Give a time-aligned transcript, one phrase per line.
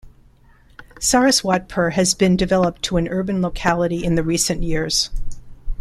[0.95, 5.11] Saraswatpur has been developed to an urban locality in the recent years.